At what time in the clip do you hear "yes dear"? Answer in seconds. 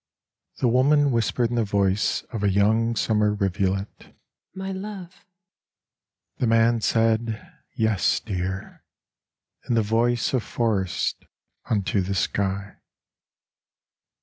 7.75-8.83